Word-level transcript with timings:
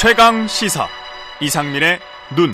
최강 0.00 0.46
시사 0.46 0.86
이상민의 1.42 1.98
눈. 2.36 2.52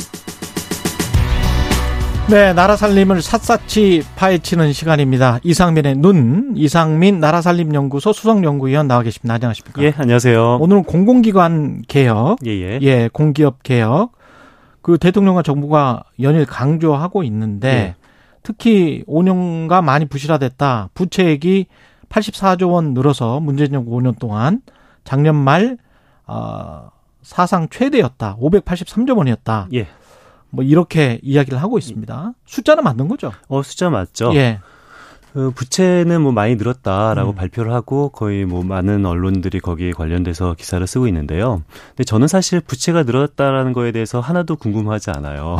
네, 2.30 2.54
나라 2.54 2.74
살림을 2.74 3.20
샅샅이 3.20 4.02
파헤치는 4.16 4.72
시간입니다. 4.72 5.40
이상민의 5.42 5.96
눈, 5.96 6.54
이상민 6.56 7.20
나라살림연구소 7.20 8.14
수석연구위원 8.14 8.88
나와 8.88 9.02
계십니다. 9.02 9.34
안녕하십니까? 9.34 9.82
예, 9.82 9.92
안녕하세요. 9.94 10.56
오늘은 10.56 10.84
공공기관 10.84 11.82
개혁, 11.86 12.38
예, 12.46 12.50
예. 12.50 12.78
예, 12.80 13.10
공기업 13.12 13.62
개혁, 13.62 14.12
그 14.80 14.96
대통령과 14.96 15.42
정부가 15.42 16.04
연일 16.22 16.46
강조하고 16.46 17.24
있는데 17.24 17.68
예. 17.68 17.94
특히 18.42 19.04
5년가 19.06 19.84
많이 19.84 20.06
부실화됐다. 20.06 20.88
부채액이 20.94 21.66
84조 22.08 22.70
원 22.70 22.94
늘어서 22.94 23.38
문재인 23.38 23.70
정부 23.70 23.90
5년 23.98 24.18
동안 24.18 24.62
작년 25.04 25.36
말 25.36 25.76
어, 26.26 26.88
사상 27.24 27.68
최대였다. 27.68 28.36
583조 28.36 29.16
원이었다. 29.16 29.68
예. 29.74 29.88
뭐 30.50 30.62
이렇게 30.62 31.18
이야기를 31.22 31.60
하고 31.60 31.78
있습니다. 31.78 32.34
숫자는 32.46 32.84
맞는 32.84 33.08
거죠? 33.08 33.32
어, 33.48 33.62
숫자 33.62 33.90
맞죠? 33.90 34.32
예. 34.34 34.60
그 35.32 35.50
부채는 35.50 36.20
뭐 36.22 36.30
많이 36.30 36.54
늘었다라고 36.54 37.32
음. 37.32 37.34
발표를 37.34 37.72
하고 37.72 38.10
거의 38.10 38.44
뭐 38.44 38.62
많은 38.62 39.04
언론들이 39.04 39.58
거기에 39.58 39.90
관련돼서 39.90 40.54
기사를 40.54 40.86
쓰고 40.86 41.08
있는데요. 41.08 41.62
근데 41.88 42.04
저는 42.04 42.28
사실 42.28 42.60
부채가 42.60 43.02
늘었다라는 43.02 43.72
거에 43.72 43.90
대해서 43.90 44.20
하나도 44.20 44.54
궁금하지 44.54 45.10
않아요. 45.10 45.56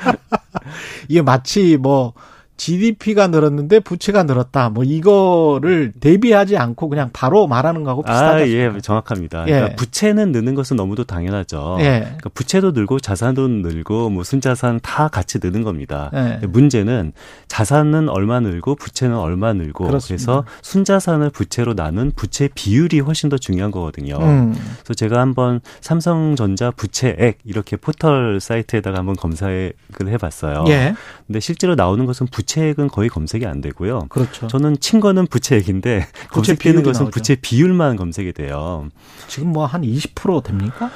이게 1.08 1.20
마치 1.20 1.76
뭐 1.76 2.14
GDP가 2.56 3.28
늘었는데 3.28 3.80
부채가 3.80 4.22
늘었다. 4.22 4.70
뭐 4.70 4.84
이거를 4.84 5.92
대비하지 6.00 6.56
않고 6.56 6.88
그냥 6.88 7.10
바로 7.12 7.46
말하는 7.46 7.84
거하고 7.84 8.02
비슷하지 8.02 8.44
아? 8.44 8.46
예, 8.46 8.72
정확합니다. 8.80 9.44
예. 9.48 9.52
그러니까 9.52 9.76
부채는 9.76 10.32
느는 10.32 10.54
것은 10.54 10.76
너무도 10.76 11.04
당연하죠. 11.04 11.76
예. 11.80 12.00
그러니까 12.00 12.30
부채도 12.30 12.72
늘고 12.72 13.00
자산도 13.00 13.48
늘고 13.48 14.10
뭐 14.10 14.24
순자산 14.24 14.80
다 14.82 15.08
같이 15.08 15.38
느는 15.42 15.62
겁니다. 15.62 16.10
예. 16.14 16.46
문제는 16.46 17.12
자산은 17.48 18.08
얼마 18.08 18.40
늘고 18.40 18.76
부채는 18.76 19.16
얼마 19.16 19.52
늘고 19.52 19.84
그렇습니다. 19.84 20.24
그래서 20.24 20.44
순자산을 20.62 21.30
부채로 21.30 21.74
나눈 21.74 22.10
부채 22.14 22.48
비율이 22.54 23.00
훨씬 23.00 23.28
더 23.28 23.36
중요한 23.36 23.70
거거든요. 23.70 24.16
음. 24.18 24.54
그래서 24.54 24.94
제가 24.94 25.20
한번 25.20 25.60
삼성전자 25.80 26.70
부채액 26.70 27.38
이렇게 27.44 27.76
포털 27.76 28.40
사이트에다가 28.40 28.98
한번 28.98 29.14
검색을 29.16 29.74
해봤어요. 30.06 30.64
예. 30.68 30.94
근데 31.26 31.40
실제로 31.40 31.74
나오는 31.74 32.06
것은 32.06 32.26
부채 32.26 32.45
액은 32.56 32.88
거의 32.88 33.08
검색이 33.08 33.44
안 33.46 33.60
되고요. 33.60 34.06
그렇죠. 34.08 34.46
저는 34.46 34.78
친 34.80 35.00
거는 35.00 35.26
부채액인데 35.26 36.06
부채 36.32 36.54
검색되는 36.54 36.82
것은 36.82 37.02
나오죠. 37.02 37.10
부채 37.10 37.34
비율만 37.36 37.96
검색이 37.96 38.32
돼요. 38.32 38.88
지금 39.28 39.52
뭐 39.52 39.66
한 39.66 39.82
20% 39.82 40.44
됩니까? 40.44 40.90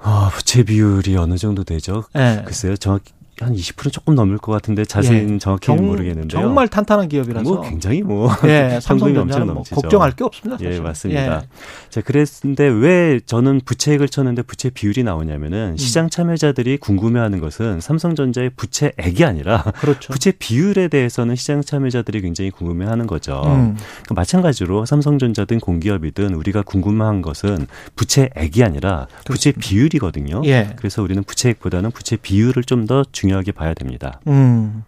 아, 0.00 0.30
부채 0.32 0.62
비율이 0.62 1.16
어느 1.16 1.36
정도 1.36 1.64
되죠? 1.64 2.04
예. 2.16 2.42
글쎄요, 2.44 2.76
정확히 2.76 3.12
한 3.40 3.54
20% 3.54 3.92
조금 3.92 4.14
넘을 4.14 4.38
것 4.38 4.52
같은데 4.52 4.84
자세히는 4.84 5.34
예. 5.34 5.38
정확히는 5.38 5.76
정- 5.78 5.86
모르겠는데요. 5.86 6.40
정말 6.42 6.66
탄탄한 6.68 7.08
기업이라서 7.08 7.44
뭐 7.48 7.60
굉장히 7.62 8.02
뭐 8.02 8.28
예, 8.46 8.78
삼성전자는 8.82 9.54
뭐. 9.54 9.62
걱정할 9.62 10.12
게 10.12 10.24
없습니다. 10.24 10.56
예, 10.64 10.70
사실. 10.70 10.82
맞습니다. 10.82 11.36
예. 11.36 11.48
자, 11.90 12.00
그랬는데 12.00 12.64
왜 12.68 13.20
저는 13.24 13.60
부채액을 13.64 14.08
쳤는데 14.08 14.42
부채 14.42 14.70
비율이 14.70 15.04
나오냐면은 15.04 15.72
음. 15.72 15.76
시장 15.76 16.08
참여자들이 16.10 16.78
궁금해하는 16.78 17.40
것은 17.40 17.80
삼성전자의 17.80 18.50
부채액이 18.56 19.24
아니라 19.24 19.62
그렇죠. 19.80 20.10
부채 20.12 20.32
비율에 20.32 20.88
대해서는 20.88 21.36
시장 21.36 21.62
참여자들이 21.62 22.20
굉장히 22.22 22.50
궁금해하는 22.50 23.06
거죠. 23.06 23.42
음. 23.46 23.76
그러니까 24.04 24.14
마찬가지로 24.14 24.86
삼성전자든 24.86 25.60
공기업이든 25.60 26.34
우리가 26.34 26.62
궁금한 26.62 27.22
것은 27.22 27.66
부채액이 27.96 28.64
아니라 28.64 29.06
부채 29.26 29.52
비율이거든요. 29.52 30.42
예. 30.46 30.70
그래서 30.76 31.02
우리는 31.02 31.22
부채액보다는 31.22 31.90
부채 31.92 32.16
비율을 32.16 32.64
좀 32.64 32.78
더 32.88 33.04
중요 33.12 33.27
하게 33.32 33.52
봐야 33.52 33.74
됩니다. 33.74 34.20
음. 34.26 34.84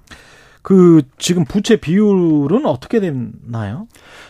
그 0.62 1.02
지금 1.18 1.44
부채 1.44 1.76
비율은 1.76 2.66
어떻게 2.66 3.00
됐나요? 3.00 3.86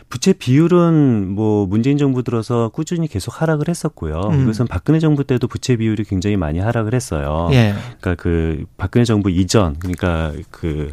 부채 0.09 0.33
비율은 0.33 1.29
뭐 1.29 1.67
문재인 1.67 1.99
정부 1.99 2.23
들어서 2.23 2.69
꾸준히 2.69 3.09
계속 3.09 3.41
하락을 3.41 3.69
했었고요. 3.69 4.21
음. 4.33 4.43
이것은 4.43 4.67
박근혜 4.67 5.01
정부 5.01 5.25
때도 5.25 5.49
부채 5.49 5.77
비율이 5.77 6.05
굉장히 6.05 6.37
많이 6.37 6.61
하락을 6.61 6.95
했어요. 6.95 7.49
예. 7.53 7.75
그러니까 8.01 8.15
그 8.23 8.65
박근혜 8.77 9.05
정부 9.05 9.31
이전 9.31 9.77
그러니까 9.79 10.33
그 10.51 10.93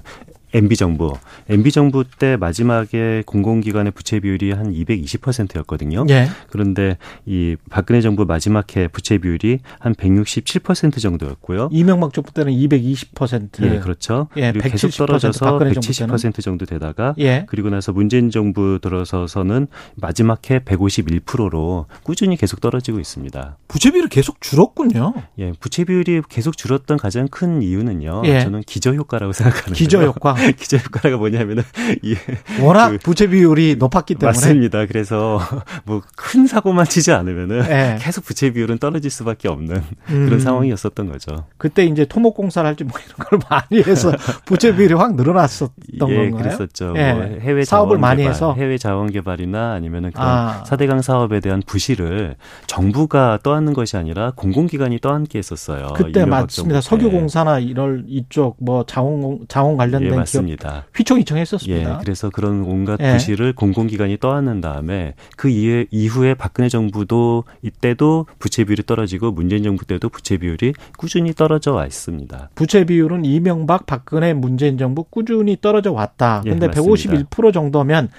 MB 0.53 0.75
정부, 0.77 1.13
MB 1.49 1.71
정부 1.71 2.03
때 2.05 2.37
마지막에 2.37 3.23
공공기관의 3.25 3.91
부채 3.91 4.19
비율이 4.19 4.51
한 4.51 4.71
220%였거든요. 4.73 6.05
예. 6.09 6.27
그런데 6.49 6.97
이 7.25 7.57
박근혜 7.69 7.99
정부 8.01 8.25
마지막 8.25 8.75
해 8.77 8.87
부채 8.87 9.17
비율이 9.17 9.59
한 9.79 9.93
167% 9.93 11.01
정도였고요. 11.01 11.69
이명박 11.71 12.13
정부 12.13 12.31
때는 12.33 12.53
220%. 12.53 13.63
예, 13.63 13.79
그렇죠. 13.79 14.29
예, 14.37 14.51
그리고 14.53 14.69
계속 14.69 14.87
170% 14.87 14.97
떨어져서 14.97 15.45
박근혜 15.45 15.73
정부 15.73 15.93
때는. 15.93 16.15
170% 16.15 16.41
정도 16.41 16.65
되다가 16.65 17.13
예. 17.19 17.45
그리고 17.49 17.69
나서 17.69 17.91
문재인 17.91 18.29
정부 18.31 18.79
들어서서는 18.81 19.67
마지막 19.95 20.49
해 20.49 20.59
151%로 20.59 21.87
꾸준히 22.03 22.37
계속 22.37 22.61
떨어지고 22.61 22.99
있습니다. 22.99 23.57
부채 23.67 23.91
비율이 23.91 24.07
계속 24.09 24.39
줄었군요. 24.39 25.13
예, 25.39 25.51
부채 25.59 25.83
비율이 25.83 26.21
계속 26.29 26.55
줄었던 26.57 26.97
가장 26.97 27.27
큰 27.27 27.61
이유는요. 27.61 28.21
예. 28.25 28.39
저는 28.41 28.61
기저 28.65 28.93
효과라고 28.93 29.33
생각하는데요. 29.33 29.75
기저 29.75 30.03
효과. 30.03 30.36
기저 30.57 30.77
효과가 30.77 31.17
뭐냐면은 31.17 31.63
이 32.03 32.15
워낙 32.61 32.89
그- 32.91 32.97
부채 32.99 33.27
비율이 33.27 33.75
높았기 33.77 34.15
때문에. 34.15 34.27
맞습니다. 34.35 34.85
그래서 34.85 35.39
뭐 35.85 36.01
큰 36.15 36.45
사고만 36.47 36.85
치지 36.85 37.11
않으면은 37.11 37.63
예. 37.69 37.97
계속 38.01 38.25
부채 38.25 38.51
비율은 38.51 38.79
떨어질 38.79 39.09
수밖에 39.11 39.47
없는 39.47 39.75
음. 40.09 40.25
그런 40.25 40.39
상황이었었던 40.39 41.09
거죠. 41.09 41.45
그때 41.57 41.85
이제 41.85 42.05
토목 42.05 42.35
공사를 42.35 42.67
할지 42.67 42.83
뭐 42.83 42.93
이런 42.99 43.17
걸 43.17 43.39
많이 43.49 43.81
해서 43.83 44.11
부채 44.45 44.75
비율이 44.75 44.93
확 44.93 45.15
늘어났었던 45.15 45.71
예, 45.93 45.97
건가요? 46.29 46.35
그랬었죠. 46.37 46.93
예. 46.97 47.13
뭐 47.13 47.23
해외 47.39 47.63
사업을 47.63 47.97
많이 47.97 48.23
개발, 48.23 48.33
해서? 48.33 48.53
해외 48.55 48.77
자원 48.77 49.11
개발이나 49.11 49.73
아니면은 49.73 50.11
그런 50.11 50.27
아. 50.27 50.63
사대강 50.65 51.01
사업에 51.01 51.39
대한 51.39 51.61
부실을 51.65 52.35
정부가 52.67 53.39
떠안는 53.43 53.73
것이 53.73 53.95
아니라 53.97 54.31
공공기관이 54.35 54.99
떠안게 54.99 55.37
했었어요. 55.39 55.93
그때 55.95 56.25
맞습니다. 56.25 56.81
석유공사나 56.81 57.59
이럴 57.59 58.03
이쪽 58.07 58.57
뭐 58.59 58.85
자원 58.85 59.39
자원 59.47 59.77
관련된 59.77 60.11
예, 60.13 60.15
맞습니다. 60.35 60.85
휘청휘청했었습니다. 60.95 61.91
예, 61.91 61.97
그래서 61.99 62.29
그런 62.29 62.63
온갖 62.63 62.99
예. 62.99 63.13
부실을 63.13 63.53
공공기관이 63.53 64.17
떠안는 64.19 64.61
다음에 64.61 65.13
그 65.35 65.49
이후에, 65.49 65.85
이후에 65.91 66.33
박근혜 66.33 66.69
정부도 66.69 67.45
이때도 67.61 68.27
부채 68.39 68.63
비율이 68.63 68.83
떨어지고 68.85 69.31
문재인 69.31 69.63
정부 69.63 69.85
때도 69.85 70.09
부채 70.09 70.37
비율이 70.37 70.73
꾸준히 70.97 71.33
떨어져 71.33 71.73
와 71.73 71.85
있습니다. 71.85 72.49
부채 72.55 72.85
비율은 72.85 73.25
이명박, 73.25 73.85
박근혜, 73.85 74.33
문재인 74.33 74.77
정부 74.77 75.03
꾸준히 75.03 75.57
떨어져 75.59 75.91
왔다. 75.91 76.41
예, 76.45 76.49
근데 76.51 76.67
맞습니다. 76.67 77.23
151% 77.29 77.53
정도면 77.53 78.09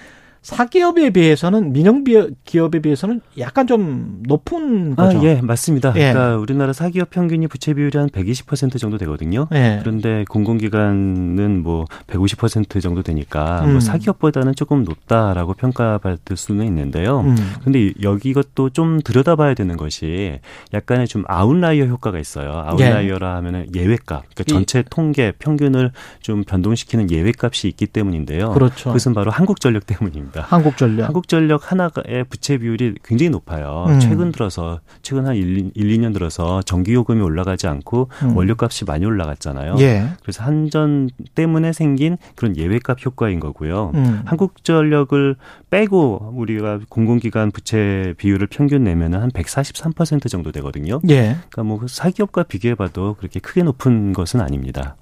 사기업에 0.57 1.11
비해서는 1.11 1.73
민영 1.75 2.05
비- 2.05 2.31
기업에 2.45 2.81
비해서는 2.81 3.21
약간 3.39 3.67
좀 3.67 4.23
높은 4.27 4.97
거죠. 4.97 5.19
아, 5.19 5.23
예, 5.25 5.41
맞습니다. 5.43 5.93
예. 5.97 6.13
그러니까 6.13 6.37
우리나라 6.37 6.73
사기업 6.73 7.11
평균이 7.11 7.49
부채 7.49 7.75
비율이 7.75 7.99
한 7.99 8.09
120% 8.09 8.79
정도 8.79 8.97
되거든요. 8.99 9.47
예. 9.53 9.79
그런데 9.83 10.25
공공기관은 10.31 11.63
뭐 11.63 11.85
150% 12.07 12.81
정도 12.81 13.03
되니까 13.03 13.63
음. 13.65 13.73
뭐 13.73 13.81
사기업보다는 13.81 14.55
조금 14.55 14.85
높다라고 14.85 15.53
평가받을 15.55 16.37
수는 16.37 16.67
있는데요. 16.67 17.21
음. 17.21 17.37
근데 17.63 17.93
여기 18.03 18.31
이것도 18.31 18.71
좀 18.71 19.01
들여다봐야 19.05 19.53
되는 19.55 19.77
것이 19.77 20.39
약간의 20.73 21.09
좀 21.09 21.25
outlier 21.29 21.85
효과가 21.87 22.19
있어요. 22.19 22.53
outlier라 22.67 23.37
하면은 23.37 23.67
예외값, 23.75 24.25
그러니까 24.35 24.43
이- 24.43 24.45
전체 24.45 24.83
통계 24.89 25.33
평균을 25.39 25.93
좀 26.23 26.43
변동시키는 26.45 27.11
예외값이 27.11 27.69
있기 27.69 27.87
때문인데요. 27.87 28.53
그렇죠. 28.53 28.93
것은 28.93 29.13
바로 29.15 29.31
한국전력 29.31 29.87
때문입니다. 29.87 30.38
한국전력. 30.47 31.07
한국전력 31.07 31.71
하나의 31.71 32.25
부채 32.29 32.59
비율이 32.59 32.95
굉장히 33.03 33.31
높아요. 33.31 33.87
음. 33.89 34.01
최근 34.01 34.33
들어서 34.33 34.81
최근 35.03 35.27
한 35.27 35.37
1, 35.37 35.73
2년 35.73 36.13
들어서 36.13 36.63
전기 36.63 36.95
요금이 36.95 37.21
올라가지 37.21 37.67
않고 37.67 38.09
음. 38.23 38.37
원료값이 38.37 38.85
많이 38.85 39.05
올라갔잖아요. 39.05 39.77
예. 39.81 40.09
그래서 40.23 40.43
한전 40.45 41.11
때문에 41.35 41.73
생긴 41.73 42.17
그런 42.35 42.57
예외값 42.57 43.05
효과인 43.05 43.41
거고요. 43.41 43.93
음. 43.95 44.23
한국전력을 44.25 45.37
빼고 45.71 46.33
우리가 46.35 46.81
공공기관 46.89 47.51
부채 47.51 48.15
비율을 48.17 48.47
평균 48.49 48.85
내면은 48.85 49.21
한 49.21 49.31
143% 49.31 50.31
정도 50.31 50.53
되거든요. 50.53 51.01
예. 51.09 51.37
그러니까 51.51 51.63
뭐 51.65 51.81
사기업과 51.87 52.45
비교해봐도 52.45 53.15
그렇게 53.19 53.41
크게 53.41 53.63
높은 53.63 54.13
것은 54.13 54.41
아닙니다. 54.41 54.97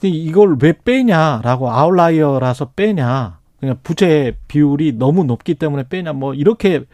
근데 0.00 0.08
이걸 0.08 0.56
왜 0.60 0.72
빼냐라고 0.72 1.70
아웃라이어라서 1.70 2.70
빼냐. 2.74 3.39
그냥 3.60 3.76
부채 3.82 4.36
비율이 4.48 4.94
너무 4.94 5.24
높기 5.24 5.54
때문에 5.54 5.84
빼냐. 5.88 6.12
뭐 6.14 6.34
이렇게 6.34 6.84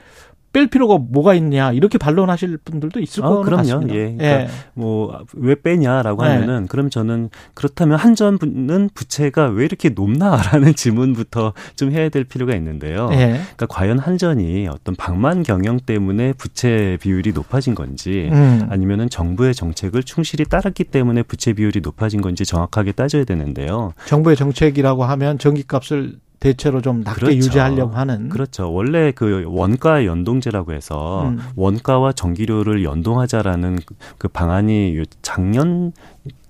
뺄 0.57 0.69
필요가 0.69 0.97
뭐가 0.97 1.35
있냐 1.35 1.73
이렇게 1.73 1.99
반론하실 1.99 2.57
분들도 2.65 2.99
있을 3.01 3.23
어, 3.23 3.29
거는 3.29 3.43
그럼요. 3.43 3.63
같습니다. 3.63 3.95
예. 3.95 4.15
그러니까 4.17 4.41
예. 4.41 4.49
뭐왜 4.73 5.57
빼냐라고 5.63 6.23
네. 6.23 6.31
하면은 6.31 6.67
그럼 6.67 6.89
저는 6.89 7.29
그렇다면 7.53 7.99
한전은 7.99 8.89
부채가 8.95 9.49
왜 9.49 9.67
이렇게 9.67 9.91
높나라는 9.91 10.73
질문부터 10.75 11.53
좀 11.77 11.93
해야 11.93 12.09
될 12.09 12.25
필요가 12.25 12.55
있는데요. 12.55 13.11
예. 13.13 13.39
그러니까 13.39 13.67
과연 13.67 13.99
한전이 13.99 14.67
어떤 14.69 14.97
방만 14.97 15.43
경영 15.43 15.79
때문에 15.79 16.33
부채 16.33 16.97
비율이 17.03 17.33
높아진 17.33 17.75
건지 17.75 18.31
음. 18.33 18.67
아니면은 18.71 19.11
정부의 19.11 19.55
정책을 19.55 20.05
충실히 20.05 20.47
따랐기 20.47 20.85
때문에 20.85 21.23
부채 21.23 21.53
비율이 21.53 21.81
높아진 21.83 22.23
건지 22.23 22.47
정확하게 22.47 22.93
따져야 22.93 23.25
되는데요. 23.25 23.93
정부의 24.07 24.37
정책이라고 24.37 25.05
하면 25.05 25.39
전기값을 25.39 26.17
대체로 26.39 26.81
좀 26.83 27.01
낮게 27.01 27.21
그렇죠. 27.21 27.37
유지하려고 27.37 27.95
하는 27.97 28.29
그렇죠. 28.29 28.73
원래 28.73 29.11
그 29.13 29.45
원가 29.47 30.05
연동제라고 30.05 30.73
해서 30.73 31.29
음. 31.29 31.39
원가와 31.57 32.13
전기료를 32.13 32.85
연동하자라는 32.85 33.79
그- 33.87 33.95
그 34.19 34.29
방안이 34.29 34.97
요 34.99 35.03
작년 35.23 35.93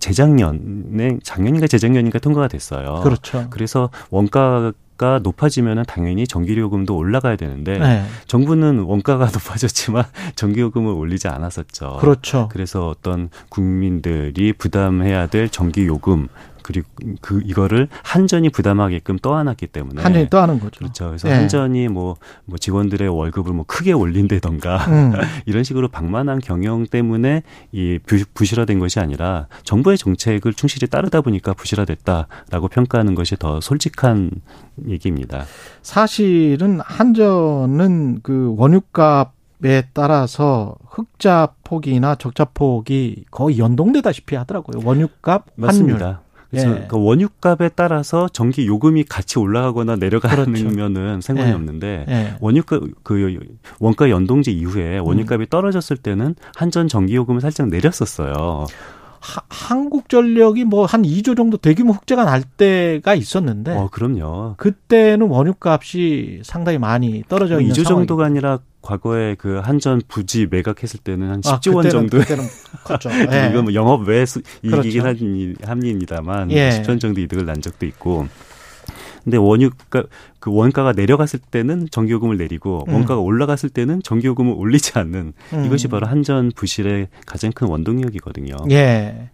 재작년에 0.01 1.19
작년인가 1.23 1.67
재작년인가 1.67 2.19
통과가 2.19 2.49
됐어요. 2.49 3.01
그렇죠. 3.03 3.47
그래서 3.51 3.91
원가 4.11 4.73
가 4.97 5.21
높아지면은 5.23 5.83
당연히 5.87 6.27
전기요금도 6.27 6.97
올라가야 6.97 7.37
되는데 7.37 7.79
네. 7.79 8.03
정부는 8.29 8.79
원가가 8.79 9.27
높아졌지만 9.31 10.05
전기요금을 10.37 10.91
올리지 10.91 11.29
않았었죠. 11.29 11.99
그렇죠. 12.01 12.49
그래서 12.51 12.89
어떤 12.89 13.29
국민들이 13.51 14.55
부담해야 14.55 15.27
될 15.27 15.51
전기요금 15.51 16.29
그리고 16.67 16.89
그 17.21 17.41
이거를 17.45 17.87
한전이 18.03 18.51
부담하게끔 18.51 19.19
떠안았기 19.19 19.69
때문에 19.69 20.03
한전이 20.03 20.29
또 20.31 20.39
하는 20.39 20.59
거죠. 20.59 20.81
그렇죠. 20.81 21.07
그래서 21.07 21.29
네. 21.29 21.35
한전이 21.35 21.87
뭐, 21.87 22.17
뭐 22.45 22.59
직원들의 22.59 23.09
월급을 23.09 23.53
뭐 23.53 23.65
크게 23.69 23.93
올린다던가 23.93 24.79
음. 24.89 25.13
이런 25.47 25.63
식으로 25.63 25.87
방만한 25.87 26.41
경영 26.41 26.85
때문에 26.85 27.45
이 27.71 28.01
부- 28.05 28.25
부실화된 28.35 28.81
것이 28.81 28.99
아니라 28.99 29.47
정부의 29.63 29.97
정책을 29.97 30.55
충실히 30.55 30.89
따르다 30.89 31.21
보니까 31.21 31.55
부실화됐다라고 31.55 32.67
평가하는 32.67 33.15
것이 33.15 33.37
더 33.37 33.61
솔직한 33.61 34.33
얘기입니다. 34.89 35.45
사실은 35.83 36.81
한전은 36.81 38.23
그 38.25 38.55
원유값 38.57 39.37
에 39.65 39.85
따라서 39.95 40.77
흑자 40.91 41.55
폭이나 41.65 42.17
적자 42.17 42.45
폭이 42.45 43.25
거의 43.31 43.59
연동되다시피 43.59 44.37
하더라고요. 44.37 44.87
원유값, 44.87 45.47
환율. 45.57 45.67
맞습니다. 45.67 46.21
그래서 46.51 46.71
예. 46.71 46.87
그 46.89 46.97
원유값에 47.03 47.71
따라서 47.75 48.29
전기 48.29 48.67
요금이 48.67 49.05
같이 49.05 49.39
올라가거나 49.39 49.97
내려가면은 49.97 51.21
상관이 51.21 51.51
예. 51.51 51.55
없는데 51.55 52.07
예. 52.09 52.35
원유값 52.41 52.83
그 53.03 53.39
원가 53.81 54.11
연동제 54.11 54.51
이후에 54.53 54.99
원유값이 54.99 55.43
음. 55.43 55.47
떨어졌을 55.51 55.97
때는 55.97 56.35
한전 56.55 56.89
전기 56.89 57.15
요금을 57.17 57.41
살짝 57.41 57.69
내렸었어요. 57.69 58.67
하- 59.21 59.43
한국전력이 59.49 60.65
뭐 60.65 60.87
한 60.87 61.03
2조 61.03 61.37
정도 61.37 61.57
대규모 61.57 61.93
흑자가 61.95 62.25
날 62.25 62.43
때가 62.43 63.15
있었는데 63.15 63.73
어, 63.73 63.89
그럼요. 63.91 64.55
그때는 64.57 65.27
원유값이 65.29 66.43
상당히 66.45 66.79
많이 66.79 67.25
떨어져 67.29 67.55
뭐 67.55 67.61
있는 67.63 67.73
2조 67.75 67.85
상황이 67.85 68.07
정도가 68.07 68.25
아니라 68.27 68.61
과거에 68.87 69.35
그 69.35 69.59
한전 69.59 70.01
부지 70.07 70.47
매각했을 70.49 71.01
때는 71.01 71.29
한 71.29 71.43
아, 71.47 71.59
10조 71.59 71.75
원 71.75 71.85
그때는- 71.87 71.91
정도. 71.91 72.19
그때는 72.19 72.45
컸죠. 72.85 73.11
예. 73.33 73.49
이건 73.51 73.65
뭐 73.65 73.75
영업 73.75 74.07
외 74.07 74.25
수- 74.25 74.43
이익이긴 74.63 75.03
그렇죠. 75.03 75.25
한- 75.27 75.57
합니다만 75.65 76.51
예. 76.53 76.71
10조 76.71 76.91
원 76.91 76.99
정도 77.01 77.21
이득을 77.21 77.45
난 77.47 77.61
적도 77.61 77.85
있고. 77.87 78.29
근데 79.25 79.39
원유가 79.39 80.05
그 80.39 80.53
원가가 80.55 80.93
내려갔을 80.93 81.41
때는 81.41 81.89
전기요금을 81.91 82.37
내리고 82.37 82.85
음. 82.87 82.95
원가가 82.95 83.21
올라갔을 83.21 83.71
때는 83.71 84.01
전기요금을 84.05 84.53
올리지 84.57 84.93
않는 85.01 85.33
음. 85.53 85.65
이것이 85.65 85.89
바로 85.89 86.07
한전 86.07 86.53
부실의 86.55 87.09
가장 87.27 87.51
큰 87.51 87.67
원동력이거든요. 87.67 88.55
예. 88.71 89.31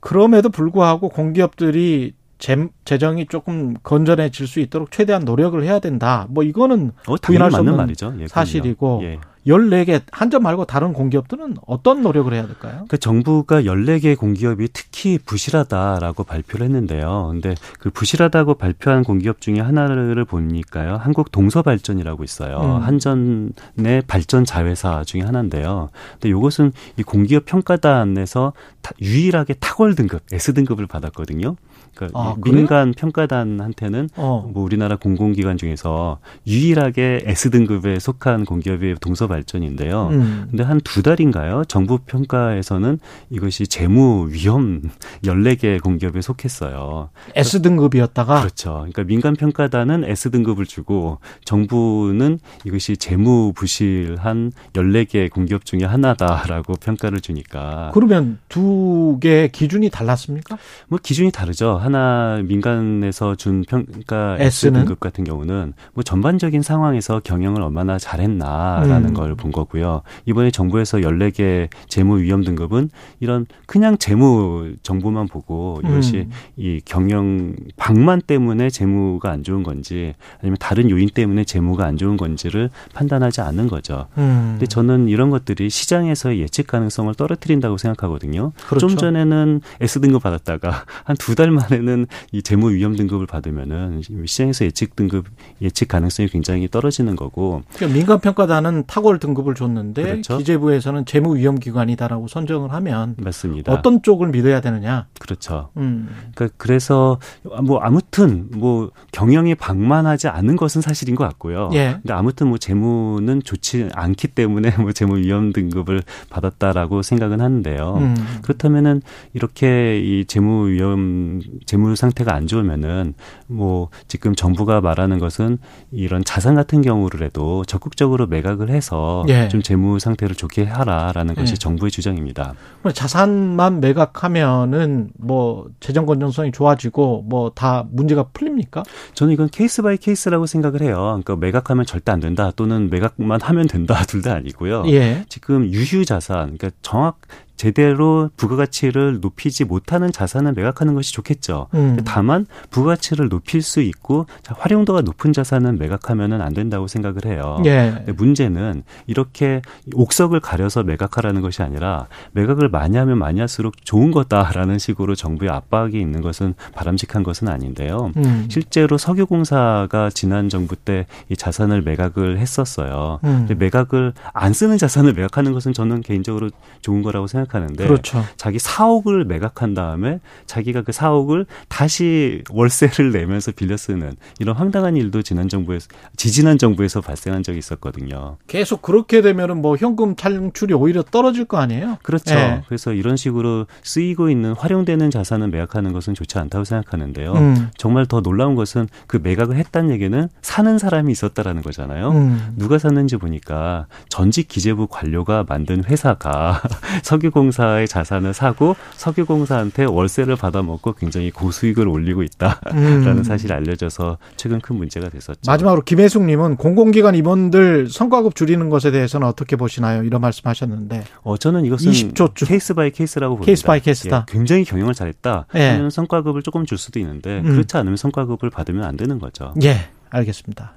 그럼에도 0.00 0.48
불구하고 0.48 1.10
공기업들이 1.10 2.14
재, 2.38 2.68
재정이 2.84 3.26
조금 3.26 3.74
건전해질 3.82 4.46
수 4.46 4.60
있도록 4.60 4.90
최대한 4.90 5.24
노력을 5.24 5.62
해야 5.62 5.78
된다. 5.78 6.26
뭐 6.28 6.42
이거는 6.44 6.92
어, 7.06 7.16
부인할 7.16 7.50
당연히 7.50 7.50
수 7.50 7.56
맞는 7.58 7.72
없는 7.72 7.76
말이죠. 7.76 8.14
예. 8.20 8.26
사실이고 8.28 9.00
예. 9.04 9.18
14개 9.46 10.00
한전 10.10 10.42
말고 10.42 10.64
다른 10.64 10.94
공기업들은 10.94 11.56
어떤 11.66 12.00
노력을 12.00 12.32
해야 12.32 12.46
될까요? 12.46 12.86
그 12.88 12.96
정부가 12.96 13.60
14개 13.64 14.16
공기업이 14.16 14.68
특히 14.72 15.18
부실하다라고 15.18 16.24
발표를 16.24 16.64
했는데요. 16.64 17.28
근데 17.30 17.54
그 17.78 17.90
부실하다고 17.90 18.54
발표한 18.54 19.02
공기업 19.04 19.42
중에 19.42 19.60
하나를 19.60 20.24
보니까요. 20.24 20.96
한국 20.96 21.30
동서발전이라고 21.30 22.24
있어요. 22.24 22.56
음. 22.58 22.82
한전의 22.82 24.02
발전 24.06 24.46
자회사 24.46 25.04
중에 25.04 25.20
하나인데요. 25.20 25.90
근데 26.12 26.30
이것은 26.30 26.72
이 26.96 27.02
공기업 27.02 27.44
평가단에서 27.44 28.54
타- 28.80 28.92
유일하게 29.02 29.54
탁월 29.60 29.94
등급, 29.94 30.22
S 30.32 30.54
등급을 30.54 30.86
받았거든요. 30.86 31.56
그러니까 31.94 32.18
아? 32.20 32.34
민간 32.44 32.92
평가단한테는 32.92 34.08
어. 34.16 34.48
뭐 34.52 34.62
우리나라 34.64 34.96
공공기관 34.96 35.56
중에서 35.58 36.18
유일하게 36.46 37.22
S 37.24 37.50
등급에 37.50 37.98
속한 37.98 38.44
공기업이 38.44 38.94
동서 39.00 39.26
발전인데요. 39.26 40.08
음. 40.12 40.46
근데 40.50 40.62
한 40.62 40.80
두 40.84 41.02
달인가요? 41.02 41.64
정부 41.66 41.98
평가에서는 41.98 42.98
이것이 43.30 43.66
재무 43.66 44.28
위험 44.30 44.82
14개 45.24 45.80
공기업에 45.82 46.20
속했어요. 46.20 47.08
S 47.34 47.62
등급이었다가 47.62 48.40
그렇죠. 48.40 48.72
그러니까 48.74 49.04
민간 49.04 49.34
평가단은 49.34 50.04
S 50.04 50.30
등급을 50.30 50.66
주고 50.66 51.18
정부는 51.44 52.38
이것이 52.64 52.96
재무 52.96 53.52
부실한 53.54 54.52
14개 54.74 55.30
공기업 55.30 55.64
중에 55.64 55.84
하나다라고 55.84 56.74
평가를 56.74 57.20
주니까 57.20 57.90
그러면 57.94 58.38
두 58.48 59.18
개의 59.20 59.50
기준이 59.52 59.88
달랐습니까? 59.90 60.58
뭐 60.88 60.98
기준이 61.02 61.30
다르죠. 61.30 61.78
하나 61.84 62.40
민간에서 62.44 63.34
준 63.34 63.62
평가 63.68 64.36
S? 64.38 64.72
등급 64.72 65.00
같은 65.00 65.24
경우는 65.24 65.74
뭐 65.92 66.02
전반적인 66.02 66.62
상황에서 66.62 67.20
경영을 67.20 67.60
얼마나 67.60 67.98
잘했나라는 67.98 69.10
음. 69.10 69.14
걸본 69.14 69.52
거고요. 69.52 70.02
이번에 70.24 70.50
정부에서 70.50 70.98
14개 70.98 71.68
재무 71.88 72.20
위험 72.20 72.42
등급은 72.42 72.88
이런 73.20 73.44
그냥 73.66 73.98
재무 73.98 74.72
정보만 74.82 75.28
보고 75.28 75.80
이것이 75.84 76.16
음. 76.28 76.30
이 76.56 76.80
경영 76.84 77.54
방만 77.76 78.22
때문에 78.22 78.70
재무가 78.70 79.30
안 79.30 79.42
좋은 79.42 79.62
건지 79.62 80.14
아니면 80.40 80.56
다른 80.58 80.88
요인 80.90 81.08
때문에 81.10 81.44
재무가 81.44 81.84
안 81.84 81.96
좋은 81.98 82.16
건지를 82.16 82.70
판단하지 82.94 83.42
않는 83.42 83.68
거죠. 83.68 84.06
음. 84.16 84.52
근데 84.52 84.66
저는 84.66 85.08
이런 85.08 85.30
것들이 85.30 85.68
시장에서의 85.68 86.40
예측 86.40 86.66
가능성을 86.68 87.14
떨어뜨린다고 87.14 87.76
생각하거든요. 87.76 88.52
그렇죠. 88.66 88.86
좀 88.86 88.96
전에는 88.96 89.60
S 89.80 90.00
등급 90.00 90.22
받았다가 90.22 90.84
한 91.04 91.16
두 91.18 91.34
달 91.34 91.50
만에 91.50 91.73
는 91.82 92.06
이 92.32 92.42
재무 92.42 92.72
위험 92.72 92.96
등급을 92.96 93.26
받으면은 93.26 94.02
시장에서 94.26 94.64
예측 94.64 94.96
등급 94.96 95.26
예측 95.62 95.88
가능성이 95.88 96.28
굉장히 96.28 96.68
떨어지는 96.68 97.16
거고 97.16 97.62
그러니까 97.74 97.98
민간 97.98 98.20
평가단은 98.20 98.84
탁월 98.86 99.18
등급을 99.18 99.54
줬는데 99.54 100.02
그렇죠. 100.02 100.38
기재부에서는 100.38 101.04
재무 101.06 101.36
위험 101.36 101.58
기관이다라고 101.58 102.28
선정을 102.28 102.72
하면 102.72 103.14
맞습니다. 103.18 103.72
어떤 103.72 104.02
쪽을 104.02 104.28
믿어야 104.28 104.60
되느냐? 104.60 105.06
그렇죠. 105.18 105.70
음. 105.76 106.08
그러니까 106.34 106.54
그래서 106.56 107.18
뭐 107.62 107.78
아무튼 107.78 108.48
뭐 108.52 108.90
경영이 109.12 109.54
방만하지 109.54 110.28
않은 110.28 110.56
것은 110.56 110.80
사실인 110.82 111.14
것 111.14 111.24
같고요. 111.24 111.70
예. 111.74 111.98
근데 112.02 112.12
아무튼 112.12 112.48
뭐 112.48 112.58
재무는 112.58 113.42
좋지 113.42 113.90
않기 113.94 114.28
때문에 114.28 114.76
뭐 114.78 114.92
재무 114.92 115.18
위험 115.18 115.52
등급을 115.52 116.02
받았다라고 116.30 117.02
생각은 117.02 117.40
하는데요. 117.40 117.94
음. 117.98 118.16
그렇다면은 118.42 119.02
이렇게 119.34 120.00
이 120.00 120.24
재무 120.24 120.68
위험 120.68 121.40
재무 121.64 121.96
상태가 121.96 122.34
안 122.34 122.46
좋으면은 122.46 123.14
뭐 123.46 123.88
지금 124.08 124.34
정부가 124.34 124.80
말하는 124.80 125.18
것은 125.18 125.58
이런 125.90 126.22
자산 126.24 126.54
같은 126.54 126.82
경우라도 126.82 127.64
적극적으로 127.64 128.26
매각을 128.26 128.70
해서 128.70 129.24
예. 129.28 129.48
좀 129.48 129.62
재무 129.62 129.98
상태를 129.98 130.34
좋게 130.36 130.64
하라라는 130.64 131.34
것이 131.34 131.52
예. 131.52 131.56
정부의 131.56 131.90
주장입니다. 131.90 132.54
자산만 132.92 133.80
매각하면은 133.80 135.10
뭐 135.18 135.68
재정 135.80 136.04
건전성이 136.06 136.52
좋아지고 136.52 137.24
뭐 137.28 137.44
다 137.54 137.84
문제가 137.90 138.24
풀립니까? 138.32 138.82
저는 139.14 139.32
이건 139.32 139.48
case 139.48 139.80
by 139.82 139.96
case라고 139.96 140.46
생각을 140.46 140.82
해요. 140.82 140.96
그러니까 141.22 141.36
매각하면 141.36 141.86
절대 141.86 142.10
안 142.10 142.20
된다 142.20 142.50
또는 142.56 142.90
매각만 142.90 143.40
하면 143.40 143.66
된다 143.68 144.02
둘 144.08 144.22
다 144.24 144.34
아니고요. 144.34 144.84
예. 144.86 145.24
지금 145.28 145.66
유휴 145.70 146.04
자산, 146.04 146.56
그러니까 146.56 146.70
정확 146.82 147.18
제대로 147.56 148.30
부가가치를 148.36 149.20
높이지 149.20 149.64
못하는 149.64 150.12
자산을 150.12 150.52
매각하는 150.52 150.94
것이 150.94 151.12
좋겠죠. 151.12 151.68
음. 151.74 151.98
다만 152.04 152.46
부가가치를 152.70 153.28
높일 153.28 153.62
수 153.62 153.80
있고 153.80 154.26
활용도가 154.46 155.02
높은 155.02 155.32
자산은 155.32 155.78
매각하면은 155.78 156.40
안 156.40 156.52
된다고 156.54 156.86
생각을 156.86 157.26
해요. 157.26 157.62
예. 157.64 158.04
문제는 158.16 158.82
이렇게 159.06 159.62
옥석을 159.94 160.40
가려서 160.40 160.82
매각하라는 160.82 161.42
것이 161.42 161.62
아니라 161.62 162.06
매각을 162.32 162.68
많이 162.68 162.96
하면 162.96 163.18
많이 163.18 163.40
할수록 163.40 163.74
좋은 163.84 164.10
거다라는 164.10 164.78
식으로 164.78 165.14
정부의 165.14 165.50
압박이 165.50 165.98
있는 165.98 166.20
것은 166.20 166.54
바람직한 166.74 167.22
것은 167.22 167.48
아닌데요. 167.48 168.12
음. 168.16 168.46
실제로 168.50 168.98
석유공사가 168.98 170.10
지난 170.10 170.48
정부 170.48 170.76
때 170.76 171.06
이 171.28 171.36
자산을 171.36 171.82
매각을 171.82 172.38
했었어요. 172.38 173.18
음. 173.24 173.46
근데 173.46 173.54
매각을 173.54 174.12
안 174.32 174.52
쓰는 174.52 174.78
자산을 174.78 175.14
매각하는 175.14 175.52
것은 175.52 175.72
저는 175.72 176.02
개인적으로 176.02 176.50
좋은 176.82 177.02
거라고 177.02 177.26
생각 177.26 177.48
하는데 177.54 177.86
그렇죠. 177.86 178.24
자기 178.36 178.58
사옥을 178.58 179.24
매각한 179.24 179.74
다음에 179.74 180.20
자기가 180.46 180.82
그 180.82 180.92
사옥을 180.92 181.46
다시 181.68 182.42
월세를 182.50 183.12
내면서 183.12 183.52
빌려 183.52 183.76
쓰는 183.76 184.16
이런 184.38 184.56
황당한 184.56 184.96
일도 184.96 185.22
지난 185.22 185.48
정부에서 185.48 185.88
지지난 186.16 186.58
정부에서 186.58 187.00
발생한 187.00 187.42
적이 187.42 187.58
있었거든요. 187.58 188.36
계속 188.46 188.82
그렇게 188.82 189.22
되면은 189.22 189.60
뭐 189.60 189.76
현금 189.76 190.16
창출이 190.16 190.74
오히려 190.74 191.02
떨어질 191.02 191.44
거 191.44 191.58
아니에요? 191.58 191.98
그렇죠. 192.02 192.34
예. 192.34 192.62
그래서 192.66 192.92
이런 192.92 193.16
식으로 193.16 193.66
쓰이고 193.82 194.30
있는 194.30 194.52
활용되는 194.52 195.10
자산을 195.10 195.48
매각하는 195.48 195.92
것은 195.92 196.14
좋지 196.14 196.38
않다고 196.38 196.64
생각하는데요. 196.64 197.32
음. 197.32 197.70
정말 197.76 198.06
더 198.06 198.20
놀라운 198.20 198.54
것은 198.54 198.88
그 199.06 199.18
매각을 199.22 199.56
했다는 199.56 199.90
얘기는 199.90 200.28
사는 200.42 200.78
사람이 200.78 201.12
있었다라는 201.12 201.62
거잖아요. 201.62 202.10
음. 202.10 202.54
누가 202.56 202.78
샀는지 202.78 203.16
보니까 203.16 203.86
전직 204.08 204.48
기재부 204.48 204.86
관료가 204.88 205.44
만든 205.48 205.84
회사가 205.84 206.62
석유공사의 207.34 207.88
자산을 207.88 208.32
사고 208.32 208.76
석유공사한테 208.94 209.84
월세를 209.84 210.36
받아먹고 210.36 210.94
굉장히 210.94 211.30
고수익을 211.30 211.88
올리고 211.88 212.22
있다라는 212.22 213.18
음. 213.18 213.24
사실이 213.24 213.52
알려져서 213.52 214.18
최근 214.36 214.60
큰 214.60 214.76
문제가 214.76 215.08
됐었죠. 215.08 215.40
마지막으로 215.46 215.82
김혜숙님은 215.82 216.56
공공기관 216.56 217.14
임원들 217.16 217.88
성과급 217.90 218.34
줄이는 218.36 218.70
것에 218.70 218.90
대해서는 218.92 219.26
어떻게 219.26 219.56
보시나요? 219.56 220.04
이런 220.04 220.20
말씀하셨는데 220.20 221.04
어, 221.22 221.36
저는 221.36 221.64
이것은 221.64 221.90
20조 221.92 222.34
주- 222.34 222.46
case 222.46 222.72
by 222.74 222.90
case라고 222.90 223.34
봅니다. 223.36 223.46
case 223.46 223.64
by 223.64 223.80
case다. 223.80 224.26
예, 224.28 224.32
굉장히 224.32 224.64
경영을 224.64 224.94
잘했다. 224.94 225.46
예. 225.56 225.70
하면 225.70 225.90
성과급을 225.90 226.42
조금 226.42 226.64
줄 226.64 226.78
수도 226.78 226.98
있는데 227.00 227.40
음. 227.40 227.50
그렇지 227.50 227.76
않으면 227.76 227.96
성과급을 227.96 228.50
받으면 228.50 228.84
안 228.84 228.96
되는 228.96 229.18
거죠. 229.18 229.52
예, 229.62 229.88
알겠습니다. 230.10 230.74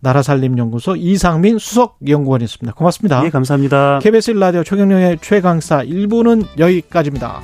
나라살림연구소 0.00 0.96
이상민 0.96 1.58
수석연구원이었습니다. 1.58 2.74
고맙습니다. 2.74 3.24
예, 3.24 3.30
감사합니다. 3.30 3.98
KBS 4.02 4.32
라디오 4.32 4.64
최경영의 4.64 5.18
최강시사 5.20 5.82
1부는 5.84 6.46
여기까지입니다. 6.58 7.40